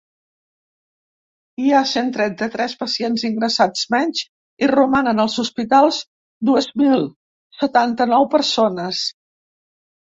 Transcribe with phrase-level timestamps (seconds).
[1.63, 4.25] Hi ha cent trenta-tres pacients ingressats menys,
[4.67, 6.01] i romanen als hospitals
[6.51, 7.09] dues mil
[7.63, 9.07] setanta-nou persones.